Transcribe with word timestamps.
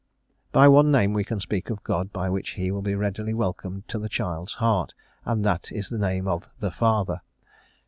By 0.51 0.67
one 0.67 0.89
name 0.91 1.13
we 1.13 1.23
can 1.23 1.39
speak 1.39 1.69
of 1.69 1.83
God 1.83 2.11
by 2.11 2.27
which 2.27 2.55
He 2.57 2.71
will 2.71 2.81
be 2.81 2.95
readily 2.95 3.35
welcomed 3.35 3.87
to 3.89 3.99
the 3.99 4.09
child's 4.09 4.53
heart, 4.55 4.95
and 5.25 5.45
that 5.45 5.71
is 5.71 5.89
the 5.89 5.99
name 5.99 6.27
of 6.27 6.49
the 6.57 6.71
Father. 6.71 7.21